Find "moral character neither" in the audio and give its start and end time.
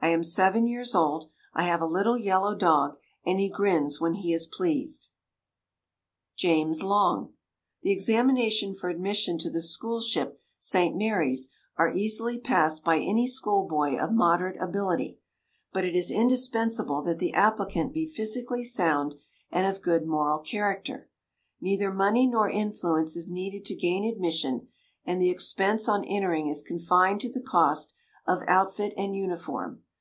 20.06-21.90